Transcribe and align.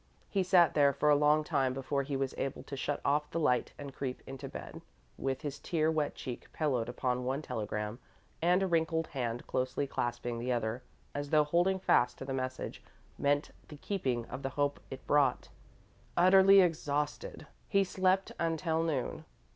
He 0.31 0.41
sat 0.41 0.73
there 0.73 0.93
for 0.93 1.11
a 1.11 1.15
long 1.15 1.43
time 1.43 1.75
before 1.75 2.01
he 2.01 2.15
was 2.17 2.33
able 2.35 2.63
to 2.63 2.75
shut 2.75 2.99
off 3.05 3.29
the 3.29 3.39
light 3.39 3.71
and 3.77 3.93
creep 3.93 4.23
into 4.25 4.49
bed, 4.49 4.81
with 5.15 5.41
his 5.43 5.59
tear 5.59 5.91
wet 5.91 6.15
cheek 6.15 6.51
pillowed 6.51 6.89
upon 6.89 7.23
one 7.23 7.43
telegram, 7.43 7.99
and 8.41 8.63
a 8.63 8.67
wrinkled 8.67 9.05
hand 9.09 9.45
closely 9.45 9.85
clasping 9.85 10.39
the 10.39 10.51
other, 10.51 10.81
as 11.13 11.29
though 11.29 11.43
holding 11.43 11.77
fast 11.77 12.17
to 12.17 12.25
the 12.25 12.33
message 12.33 12.81
meant 13.19 13.51
the 13.67 13.77
keeping 13.77 14.25
of 14.25 14.41
the 14.41 14.49
hope 14.49 14.79
it 14.89 15.05
brought. 15.05 15.49
Utterly 16.17 16.61
exhausted, 16.61 17.45
he 17.69 17.83
slept 17.83 18.31
until 18.39 18.81
noon. 18.81 19.23